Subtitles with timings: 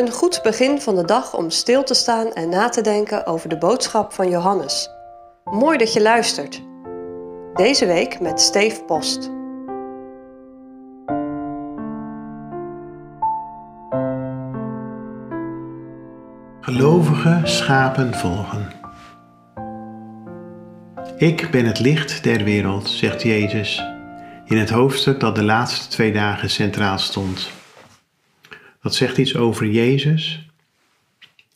[0.00, 3.48] Een goed begin van de dag om stil te staan en na te denken over
[3.48, 4.88] de boodschap van Johannes.
[5.44, 6.62] Mooi dat je luistert.
[7.54, 9.30] Deze week met Steef Post.
[16.60, 18.72] Gelovige schapen volgen.
[21.16, 23.82] Ik ben het licht der wereld, zegt Jezus
[24.44, 27.59] in het hoofdstuk dat de laatste twee dagen centraal stond.
[28.80, 30.50] Dat zegt iets over Jezus.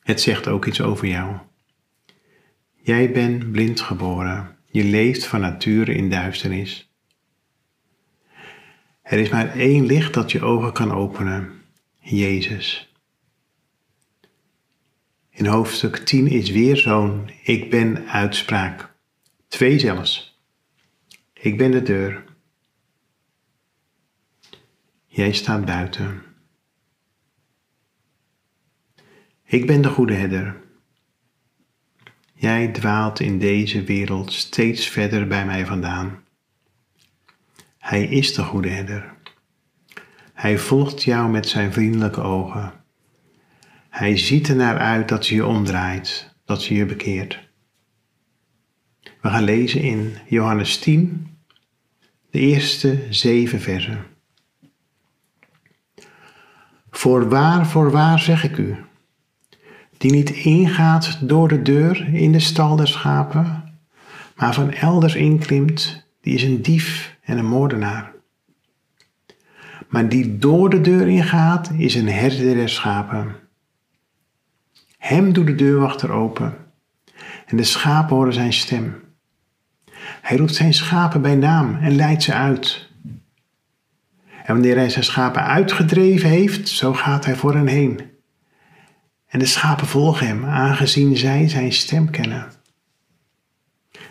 [0.00, 1.36] Het zegt ook iets over jou.
[2.82, 4.56] Jij bent blind geboren.
[4.70, 6.90] Je leeft van nature in duisternis.
[9.02, 11.62] Er is maar één licht dat je ogen kan openen:
[11.98, 12.92] Jezus.
[15.30, 18.94] In hoofdstuk 10 is weer zo'n ik ben uitspraak.
[19.48, 20.40] Twee zelfs.
[21.32, 22.24] Ik ben de deur.
[25.06, 26.31] Jij staat buiten.
[29.52, 30.56] Ik ben de goede herder.
[32.34, 36.24] Jij dwaalt in deze wereld steeds verder bij mij vandaan.
[37.78, 39.14] Hij is de goede herder.
[40.32, 42.72] Hij volgt jou met zijn vriendelijke ogen.
[43.88, 47.48] Hij ziet er naar uit dat je je omdraait, dat je je bekeert.
[49.20, 51.36] We gaan lezen in Johannes 10,
[52.30, 54.06] de eerste zeven versen.
[56.90, 58.76] Voorwaar, voorwaar zeg ik u,
[60.02, 63.74] die niet ingaat door de deur in de stal der schapen,
[64.36, 68.12] maar van elders inklimt, die is een dief en een moordenaar.
[69.88, 73.34] Maar die door de deur ingaat, is een herder der schapen.
[74.98, 76.56] Hem doet de deurwachter open
[77.46, 79.00] en de schapen horen zijn stem.
[80.22, 82.88] Hij roept zijn schapen bij naam en leidt ze uit.
[84.44, 88.11] En wanneer hij zijn schapen uitgedreven heeft, zo gaat hij voor hen heen.
[89.32, 92.52] En de schapen volgen hem, aangezien zij zijn stem kennen.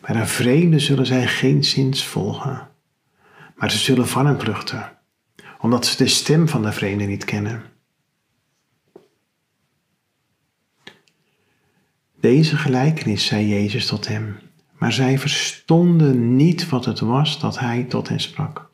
[0.00, 2.68] Maar een vreemde zullen zij geen zins volgen,
[3.54, 4.98] maar ze zullen van hem vluchten,
[5.58, 7.62] omdat ze de stem van de vreemde niet kennen.
[12.20, 14.38] Deze gelijkenis zei Jezus tot hem,
[14.78, 18.70] maar zij verstonden niet wat het was dat hij tot hen sprak.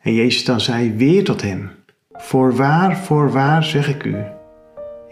[0.00, 1.70] En Jezus dan zei weer tot hen,
[2.10, 4.24] Voorwaar, voorwaar zeg ik u,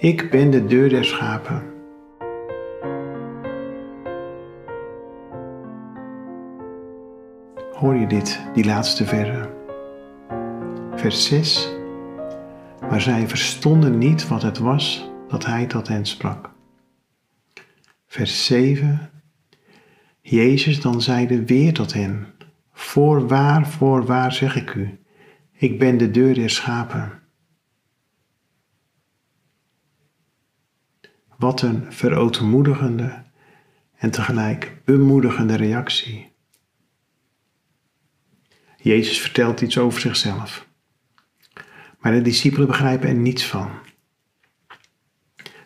[0.00, 1.62] ik ben de deur der schapen.
[7.72, 9.50] Hoor je dit, die laatste verse?
[10.94, 11.74] Vers 6.
[12.80, 16.50] Maar zij verstonden niet wat het was dat hij tot hen sprak.
[18.06, 19.10] Vers 7.
[20.20, 22.26] Jezus dan zeide weer tot hen,
[22.72, 24.98] Voorwaar, voorwaar zeg ik u,
[25.52, 27.19] ik ben de deur der schapen.
[31.40, 33.24] Wat een verootmoedigende
[33.96, 36.32] en tegelijk bemoedigende reactie.
[38.76, 40.68] Jezus vertelt iets over zichzelf,
[41.98, 43.70] maar de discipelen begrijpen er niets van.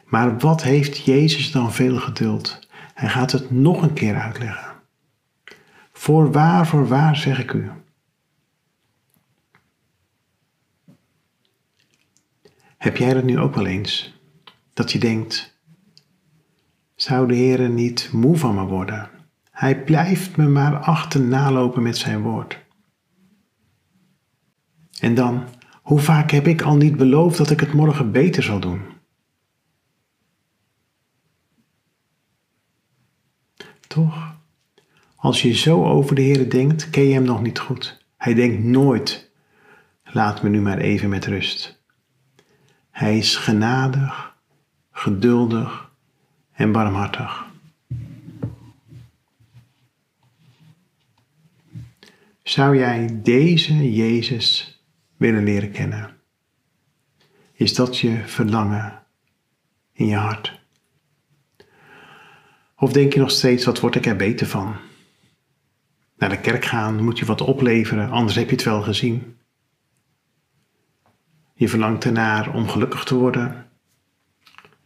[0.04, 2.68] Maar wat heeft Jezus dan veel geduld?
[2.94, 4.74] Hij gaat het nog een keer uitleggen.
[5.92, 7.70] Voorwaar, voorwaar zeg ik u.
[12.76, 14.18] Heb jij dat nu ook wel eens?
[14.72, 15.53] Dat je denkt,
[17.04, 19.10] zou de Heer niet moe van me worden?
[19.50, 22.59] Hij blijft me maar achterna lopen met zijn woord.
[25.00, 25.44] En dan,
[25.82, 28.81] hoe vaak heb ik al niet beloofd dat ik het morgen beter zal doen?
[33.87, 34.37] Toch?
[35.16, 38.04] Als je zo over de Heer denkt, ken je Hem nog niet goed.
[38.16, 39.31] Hij denkt nooit,
[40.04, 41.82] laat me nu maar even met rust.
[42.91, 44.37] Hij is genadig,
[44.91, 45.93] geduldig
[46.54, 47.53] en barmhartig.
[52.43, 54.81] Zou jij deze Jezus
[55.17, 56.17] willen leren kennen?
[57.52, 59.02] Is dat je verlangen
[59.93, 60.61] in je hart?
[62.76, 64.76] Of denk je nog steeds, wat word ik er beter van?
[66.17, 69.37] Naar de kerk gaan moet je wat opleveren, anders heb je het wel gezien.
[71.55, 73.63] Je verlangt ernaar om gelukkig te worden.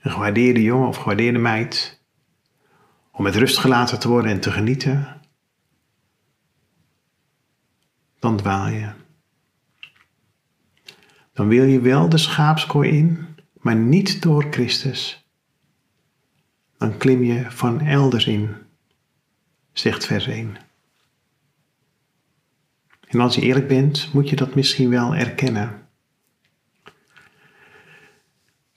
[0.09, 2.01] Een gewaardeerde jongen of gewaardeerde meid.
[3.13, 5.21] Om met rust gelaten te worden en te genieten.
[8.19, 8.91] Dan dwaal je.
[11.33, 15.29] Dan wil je wel de schaapskooi in, maar niet door Christus.
[16.79, 18.57] Dan klim je van elders in,
[19.73, 20.57] zegt vers 1.
[23.09, 25.88] En als je eerlijk bent, moet je dat misschien wel erkennen.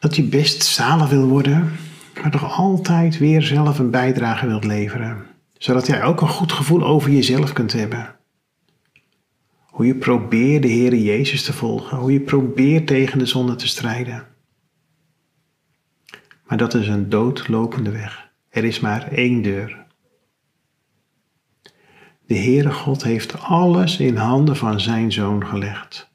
[0.02, 1.72] Dat je best zalig wil worden,
[2.22, 5.26] maar toch altijd weer zelf een bijdrage wilt leveren,
[5.58, 8.16] zodat jij ook een goed gevoel over jezelf kunt hebben.
[9.66, 13.68] Hoe je probeert de Heer Jezus te volgen, hoe je probeert tegen de zonde te
[13.68, 14.28] strijden.
[16.46, 18.30] Maar dat is een doodlopende weg.
[18.50, 19.86] Er is maar één deur.
[22.26, 26.11] De Heere God heeft alles in handen van zijn Zoon gelegd.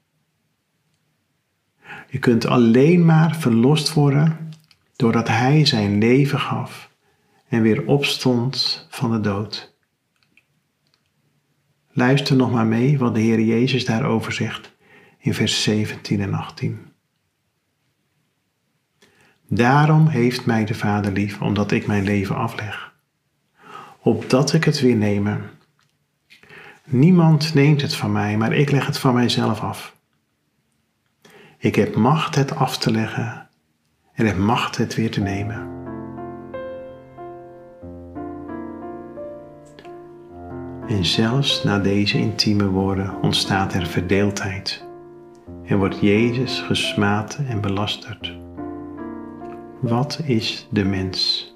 [2.09, 4.51] Je kunt alleen maar verlost worden
[4.95, 6.89] doordat Hij zijn leven gaf
[7.47, 9.75] en weer opstond van de dood.
[11.91, 14.75] Luister nog maar mee wat de Heer Jezus daarover zegt
[15.17, 16.87] in vers 17 en 18.
[19.47, 22.93] Daarom heeft mij de Vader lief, omdat ik mijn leven afleg,
[23.99, 25.49] opdat ik het weer nemen.
[26.85, 29.96] Niemand neemt het van mij, maar ik leg het van mijzelf af.
[31.59, 33.49] Ik heb macht het af te leggen
[34.13, 35.75] en heb macht het weer te nemen.
[40.87, 44.85] En zelfs na deze intieme woorden ontstaat er verdeeldheid
[45.63, 48.37] en wordt Jezus gesmaad en belasterd.
[49.81, 51.46] Wat is de mens?